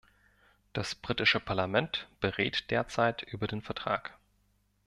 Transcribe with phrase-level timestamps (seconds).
[0.73, 4.17] Das britische Parlament berät derzeit über den Vertrag.